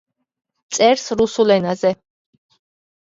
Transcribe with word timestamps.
წერს 0.77 1.05
რუსულ 1.21 1.55
ენაზე. 1.59 1.95